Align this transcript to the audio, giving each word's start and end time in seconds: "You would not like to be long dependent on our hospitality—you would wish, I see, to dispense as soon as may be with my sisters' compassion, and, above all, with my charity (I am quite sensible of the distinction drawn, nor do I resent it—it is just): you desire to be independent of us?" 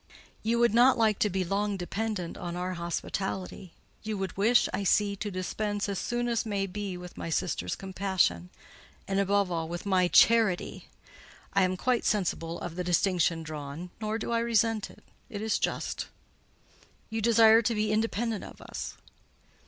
"You 0.41 0.57
would 0.57 0.73
not 0.73 0.97
like 0.97 1.19
to 1.19 1.29
be 1.29 1.43
long 1.45 1.77
dependent 1.77 2.35
on 2.35 2.55
our 2.55 2.73
hospitality—you 2.73 4.17
would 4.17 4.35
wish, 4.35 4.67
I 4.73 4.83
see, 4.83 5.15
to 5.17 5.29
dispense 5.29 5.87
as 5.87 5.99
soon 5.99 6.27
as 6.27 6.43
may 6.43 6.65
be 6.65 6.97
with 6.97 7.17
my 7.19 7.29
sisters' 7.29 7.75
compassion, 7.75 8.49
and, 9.07 9.19
above 9.19 9.51
all, 9.51 9.67
with 9.69 9.85
my 9.85 10.07
charity 10.07 10.87
(I 11.53 11.61
am 11.61 11.77
quite 11.77 12.03
sensible 12.03 12.59
of 12.61 12.77
the 12.77 12.83
distinction 12.83 13.43
drawn, 13.43 13.91
nor 13.99 14.17
do 14.17 14.31
I 14.31 14.39
resent 14.39 14.89
it—it 14.89 15.39
is 15.39 15.59
just): 15.59 16.07
you 17.11 17.21
desire 17.21 17.61
to 17.61 17.75
be 17.75 17.91
independent 17.91 18.43
of 18.43 18.59
us?" 18.59 18.95